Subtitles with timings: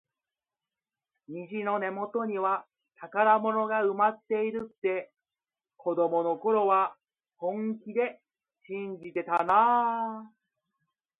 [1.27, 2.65] 虹の根元には
[2.99, 5.11] 宝物が埋まっているって、
[5.77, 6.95] 子どもの頃は
[7.37, 8.19] 本気で
[8.65, 10.31] 信じてたなあ。